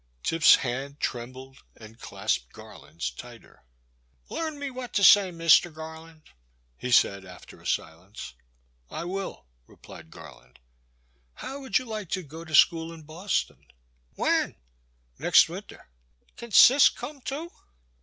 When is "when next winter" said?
14.15-15.91